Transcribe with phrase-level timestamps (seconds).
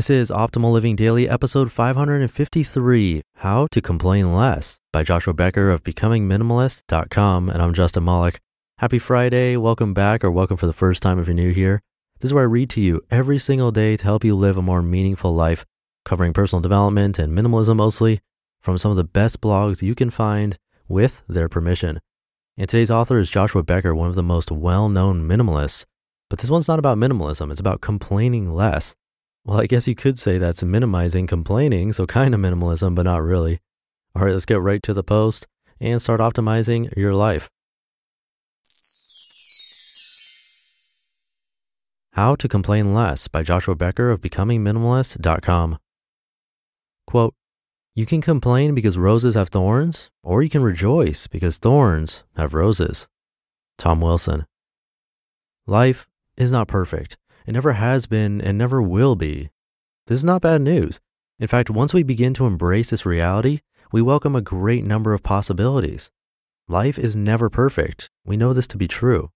[0.00, 5.84] This is Optimal Living Daily, episode 553 How to Complain Less by Joshua Becker of
[5.84, 7.50] BecomingMinimalist.com.
[7.50, 8.40] And I'm Justin Malik.
[8.78, 9.58] Happy Friday.
[9.58, 11.82] Welcome back, or welcome for the first time if you're new here.
[12.18, 14.62] This is where I read to you every single day to help you live a
[14.62, 15.66] more meaningful life,
[16.06, 18.20] covering personal development and minimalism mostly
[18.62, 20.56] from some of the best blogs you can find
[20.88, 22.00] with their permission.
[22.56, 25.84] And today's author is Joshua Becker, one of the most well known minimalists.
[26.30, 28.96] But this one's not about minimalism, it's about complaining less.
[29.44, 33.22] Well, I guess you could say that's minimizing complaining, so kind of minimalism, but not
[33.22, 33.60] really.
[34.14, 35.46] All right, let's get right to the post
[35.80, 37.48] and start optimizing your life.
[42.12, 45.78] How to Complain Less by Joshua Becker of BecomingMinimalist.com.
[47.06, 47.34] Quote,
[47.94, 53.08] you can complain because roses have thorns, or you can rejoice because thorns have roses.
[53.78, 54.46] Tom Wilson.
[55.66, 57.16] Life is not perfect.
[57.46, 59.50] It never has been and never will be.
[60.06, 61.00] This is not bad news.
[61.38, 63.60] In fact, once we begin to embrace this reality,
[63.92, 66.10] we welcome a great number of possibilities.
[66.68, 68.10] Life is never perfect.
[68.24, 69.30] We know this to be true.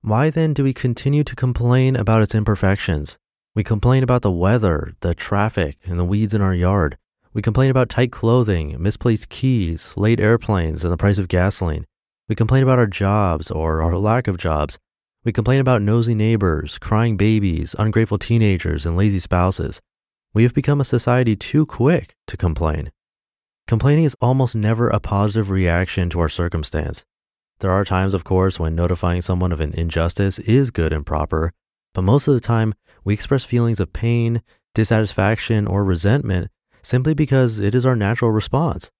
[0.00, 3.18] Why then do we continue to complain about its imperfections?
[3.54, 6.96] We complain about the weather, the traffic, and the weeds in our yard.
[7.32, 11.86] We complain about tight clothing, misplaced keys, late airplanes, and the price of gasoline.
[12.28, 14.78] We complain about our jobs or our lack of jobs.
[15.26, 19.80] We complain about nosy neighbors, crying babies, ungrateful teenagers, and lazy spouses.
[20.32, 22.92] We have become a society too quick to complain.
[23.66, 27.04] Complaining is almost never a positive reaction to our circumstance.
[27.58, 31.52] There are times, of course, when notifying someone of an injustice is good and proper,
[31.92, 34.42] but most of the time we express feelings of pain,
[34.76, 38.92] dissatisfaction, or resentment simply because it is our natural response.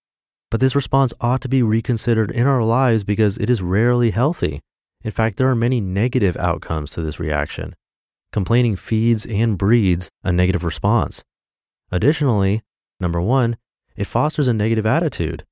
[0.50, 4.60] But this response ought to be reconsidered in our lives because it is rarely healthy.
[5.02, 7.74] In fact, there are many negative outcomes to this reaction.
[8.32, 11.22] Complaining feeds and breeds a negative response.
[11.90, 12.62] Additionally,
[13.00, 13.56] number one,
[13.96, 15.44] it fosters a negative attitude.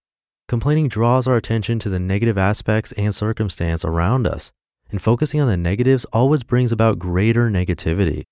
[0.48, 4.52] Complaining draws our attention to the negative aspects and circumstance around us,
[4.90, 8.24] and focusing on the negatives always brings about greater negativity.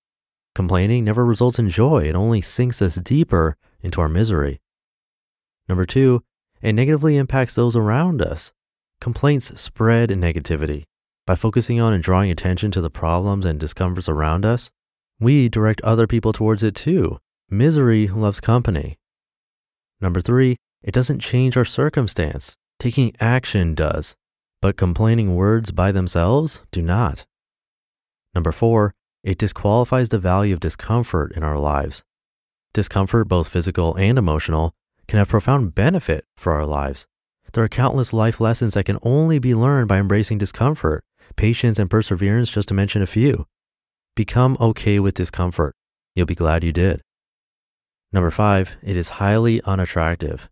[0.54, 4.60] Complaining never results in joy, it only sinks us deeper into our misery.
[5.68, 6.22] Number two,
[6.60, 8.52] it negatively impacts those around us.
[9.00, 10.84] Complaints spread negativity.
[11.24, 14.72] By focusing on and drawing attention to the problems and discomforts around us,
[15.20, 17.18] we direct other people towards it too.
[17.48, 18.98] Misery loves company.
[20.00, 22.56] Number three, it doesn't change our circumstance.
[22.80, 24.16] Taking action does,
[24.60, 27.24] but complaining words by themselves do not.
[28.34, 32.02] Number four, it disqualifies the value of discomfort in our lives.
[32.74, 34.72] Discomfort, both physical and emotional,
[35.06, 37.06] can have profound benefit for our lives.
[37.52, 41.04] There are countless life lessons that can only be learned by embracing discomfort
[41.36, 43.46] patience, and perseverance, just to mention a few.
[44.14, 45.74] Become okay with discomfort.
[46.14, 47.02] You'll be glad you did.
[48.12, 50.50] Number five, it is highly unattractive.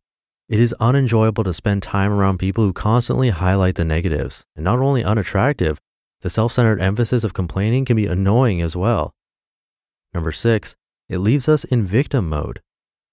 [0.48, 4.44] It is unenjoyable to spend time around people who constantly highlight the negatives.
[4.56, 5.78] And not only unattractive,
[6.22, 9.14] the self centered emphasis of complaining can be annoying as well.
[10.12, 10.74] Number six,
[11.08, 12.60] it leaves us in victim mode.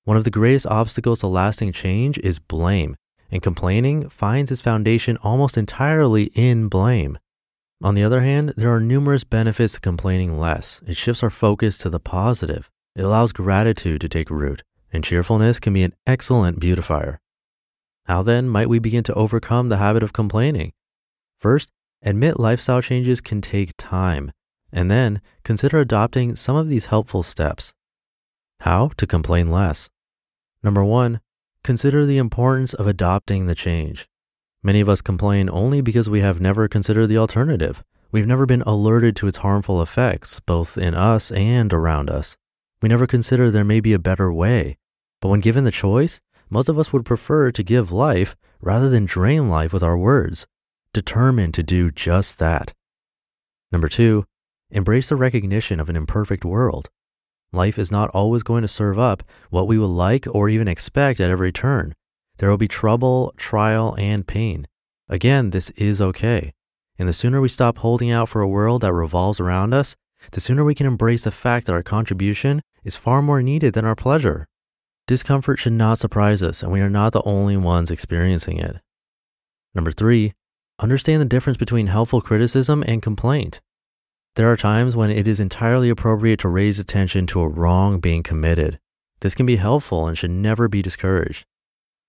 [0.06, 2.96] One of the greatest obstacles to lasting change is blame,
[3.30, 7.18] and complaining finds its foundation almost entirely in blame.
[7.82, 10.82] On the other hand, there are numerous benefits to complaining less.
[10.88, 12.72] It shifts our focus to the positive.
[12.96, 17.20] It allows gratitude to take root, and cheerfulness can be an excellent beautifier.
[18.06, 20.74] How then might we begin to overcome the habit of complaining?
[21.40, 21.72] First,
[22.02, 24.32] admit lifestyle changes can take time,
[24.72, 27.74] and then consider adopting some of these helpful steps.
[28.62, 29.90] How to complain less?
[30.64, 31.20] Number one,
[31.64, 34.08] consider the importance of adopting the change.
[34.68, 37.86] Many of us complain only because we have never considered the alternative.
[38.12, 42.36] We've never been alerted to its harmful effects, both in us and around us.
[42.82, 44.78] We never consider there may be a better way.
[45.22, 46.20] But when given the choice,
[46.50, 50.46] most of us would prefer to give life rather than drain life with our words,
[50.92, 52.74] determined to do just that.
[53.72, 54.26] Number two,
[54.70, 56.90] embrace the recognition of an imperfect world.
[57.54, 61.22] Life is not always going to serve up what we would like or even expect
[61.22, 61.94] at every turn.
[62.38, 64.68] There will be trouble, trial, and pain.
[65.10, 66.54] Again, this is okay.
[67.00, 69.96] And the sooner we stop holding out for a world that revolves around us,
[70.32, 73.86] the sooner we can embrace the fact that our contribution is far more needed than
[73.86, 74.48] our pleasure.
[75.08, 78.78] Discomfort should not surprise us, and we are not the only ones experiencing it.
[79.74, 80.34] Number three,
[80.80, 83.62] understand the difference between helpful criticism and complaint.
[84.36, 88.22] There are times when it is entirely appropriate to raise attention to a wrong being
[88.22, 88.80] committed.
[89.22, 91.46] This can be helpful and should never be discouraged.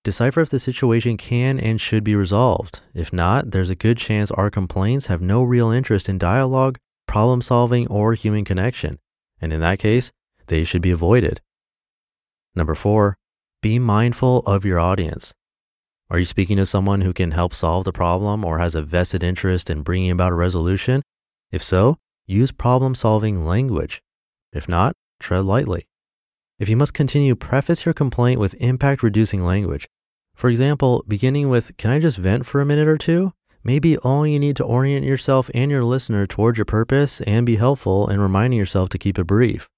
[0.03, 2.79] Decipher if the situation can and should be resolved.
[2.93, 7.41] If not, there's a good chance our complaints have no real interest in dialogue, problem
[7.41, 8.99] solving, or human connection.
[9.41, 10.11] And in that case,
[10.47, 11.41] they should be avoided.
[12.55, 13.17] Number four,
[13.61, 15.33] be mindful of your audience.
[16.09, 19.21] Are you speaking to someone who can help solve the problem or has a vested
[19.21, 21.03] interest in bringing about a resolution?
[21.51, 24.01] If so, use problem solving language.
[24.53, 25.88] If not, tread lightly.
[26.59, 29.87] If you must continue, preface your complaint with impact reducing language.
[30.35, 33.31] For example, beginning with, Can I just vent for a minute or two?
[33.63, 37.55] Maybe all you need to orient yourself and your listener towards your purpose and be
[37.55, 39.69] helpful in reminding yourself to keep it brief.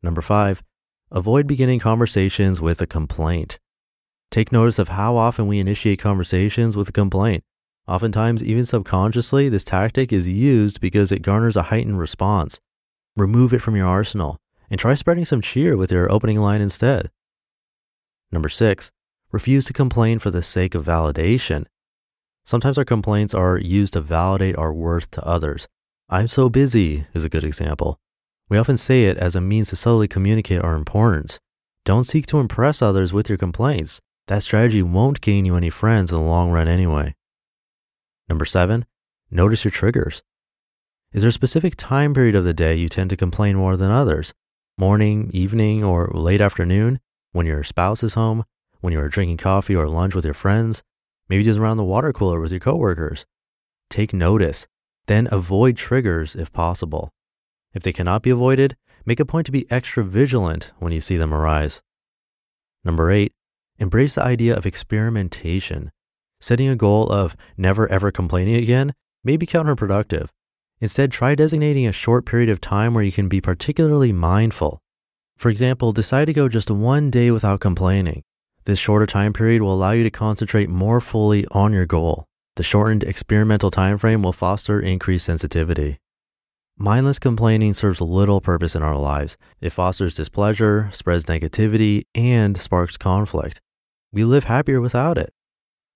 [0.00, 0.62] Number five,
[1.10, 3.58] avoid beginning conversations with a complaint.
[4.30, 7.42] Take notice of how often we initiate conversations with a complaint.
[7.88, 12.60] Oftentimes, even subconsciously, this tactic is used because it garners a heightened response.
[13.16, 14.38] Remove it from your arsenal
[14.70, 17.10] and try spreading some cheer with your opening line instead.
[18.30, 18.90] Number six,
[19.32, 21.66] refuse to complain for the sake of validation.
[22.44, 25.68] Sometimes our complaints are used to validate our worth to others.
[26.08, 27.98] I'm so busy is a good example.
[28.48, 31.38] We often say it as a means to subtly communicate our importance.
[31.84, 34.00] Don't seek to impress others with your complaints.
[34.26, 37.14] That strategy won't gain you any friends in the long run anyway.
[38.28, 38.84] Number seven,
[39.30, 40.22] notice your triggers.
[41.12, 43.90] Is there a specific time period of the day you tend to complain more than
[43.90, 44.34] others?
[44.80, 47.00] Morning, evening, or late afternoon?
[47.32, 48.44] When your spouse is home?
[48.80, 50.84] When you are drinking coffee or lunch with your friends?
[51.28, 53.26] maybe just around the water cooler with your coworkers.
[53.90, 54.66] Take notice,
[55.06, 57.10] then avoid triggers if possible.
[57.74, 61.16] If they cannot be avoided, make a point to be extra vigilant when you see
[61.16, 61.82] them arise.
[62.84, 63.32] Number eight,
[63.78, 65.90] embrace the idea of experimentation.
[66.40, 68.94] Setting a goal of never ever complaining again
[69.24, 70.28] may be counterproductive.
[70.80, 74.78] Instead, try designating a short period of time where you can be particularly mindful.
[75.36, 78.22] For example, decide to go just one day without complaining.
[78.64, 82.26] This shorter time period will allow you to concentrate more fully on your goal.
[82.56, 85.98] The shortened experimental time frame will foster increased sensitivity.
[86.76, 89.36] Mindless complaining serves little purpose in our lives.
[89.60, 93.60] It fosters displeasure, spreads negativity, and sparks conflict.
[94.12, 95.32] We live happier without it.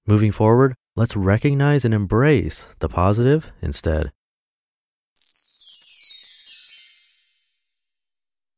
[0.06, 4.11] Moving forward, let's recognize and embrace the positive instead.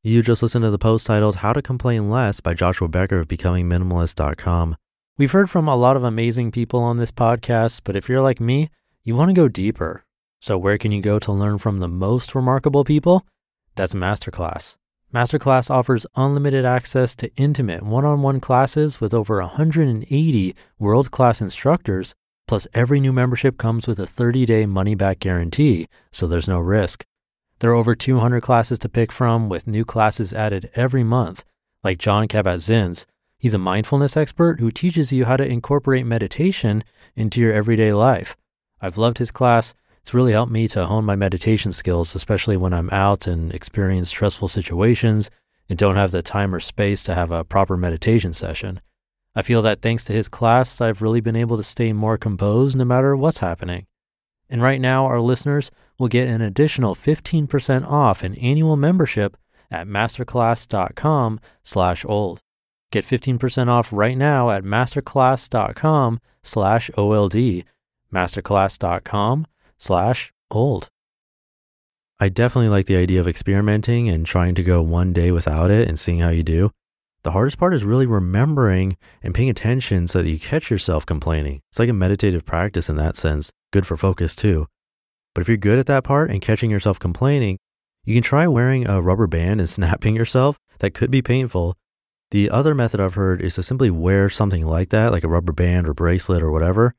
[0.06, 3.28] You just listened to the post titled How to Complain Less by Joshua Becker of
[3.28, 4.76] BecomingMinimalist.com.
[5.16, 8.38] We've heard from a lot of amazing people on this podcast, but if you're like
[8.38, 8.68] me,
[9.02, 10.04] you want to go deeper.
[10.42, 13.24] So, where can you go to learn from the most remarkable people?
[13.76, 14.76] That's Masterclass.
[15.14, 21.40] Masterclass offers unlimited access to intimate one on one classes with over 180 world class
[21.40, 22.14] instructors.
[22.46, 26.58] Plus, every new membership comes with a 30 day money back guarantee, so there's no
[26.58, 27.06] risk.
[27.60, 31.44] There are over 200 classes to pick from, with new classes added every month,
[31.82, 33.06] like Jon Kabat-Zinn's.
[33.38, 36.82] He's a mindfulness expert who teaches you how to incorporate meditation
[37.14, 38.36] into your everyday life.
[38.80, 39.74] I've loved his class.
[40.00, 44.08] It's really helped me to hone my meditation skills, especially when I'm out and experience
[44.08, 45.30] stressful situations
[45.68, 48.80] and don't have the time or space to have a proper meditation session.
[49.34, 52.76] I feel that thanks to his class, I've really been able to stay more composed
[52.76, 53.86] no matter what's happening.
[54.54, 59.36] And right now, our listeners will get an additional 15% off an annual membership
[59.68, 62.40] at masterclass.com slash old.
[62.92, 67.64] Get 15% off right now at masterclass.com slash OLD,
[68.14, 69.46] masterclass.com
[69.76, 70.88] slash old.
[72.20, 75.88] I definitely like the idea of experimenting and trying to go one day without it
[75.88, 76.70] and seeing how you do.
[77.24, 81.62] The hardest part is really remembering and paying attention so that you catch yourself complaining.
[81.70, 84.66] It's like a meditative practice in that sense, good for focus too.
[85.34, 87.58] But if you're good at that part and catching yourself complaining,
[88.04, 90.58] you can try wearing a rubber band and snapping yourself.
[90.80, 91.76] That could be painful.
[92.30, 95.52] The other method I've heard is to simply wear something like that, like a rubber
[95.52, 96.94] band or bracelet or whatever,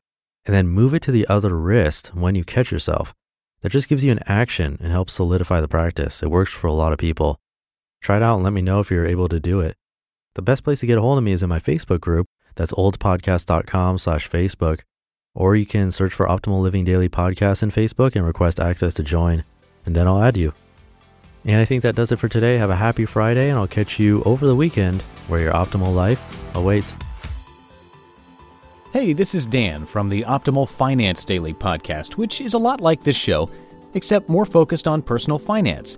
[0.45, 3.13] and then move it to the other wrist when you catch yourself.
[3.61, 6.23] That just gives you an action and helps solidify the practice.
[6.23, 7.39] It works for a lot of people.
[8.01, 9.77] Try it out and let me know if you're able to do it.
[10.35, 12.27] The best place to get a hold of me is in my Facebook group.
[12.55, 14.81] That's oldpodcast.com slash Facebook.
[15.33, 19.03] Or you can search for Optimal Living Daily Podcast in Facebook and request access to
[19.03, 19.45] join,
[19.85, 20.53] and then I'll add you.
[21.45, 22.57] And I think that does it for today.
[22.57, 26.21] Have a happy Friday, and I'll catch you over the weekend where your optimal life
[26.53, 26.97] awaits.
[28.91, 33.03] Hey, this is Dan from the Optimal Finance Daily Podcast, which is a lot like
[33.03, 33.49] this show,
[33.93, 35.97] except more focused on personal finance.